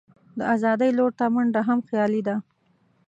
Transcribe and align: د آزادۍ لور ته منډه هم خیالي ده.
د 0.37 0.39
آزادۍ 0.53 0.89
لور 0.97 1.11
ته 1.19 1.25
منډه 1.33 1.61
هم 1.67 1.79
خیالي 1.89 2.21
ده. 2.27 2.35